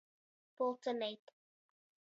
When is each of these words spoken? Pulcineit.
Pulcineit. 0.55 1.23